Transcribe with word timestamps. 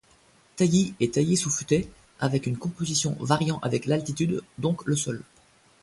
Taillis 0.55 0.95
et 0.99 1.11
taillis 1.11 1.37
sous 1.37 1.51
futaie, 1.51 1.87
avec 2.19 2.47
une 2.47 2.57
composition 2.57 3.15
variant 3.19 3.59
avec 3.59 3.85
l'altitude, 3.85 4.41
donc 4.57 4.83
le 4.87 4.95
sol. 4.95 5.21